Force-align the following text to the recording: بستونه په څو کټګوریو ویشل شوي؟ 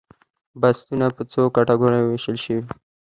بستونه 0.61 1.05
په 1.15 1.23
څو 1.31 1.41
کټګوریو 1.55 2.07
ویشل 2.09 2.37
شوي؟ 2.43 2.61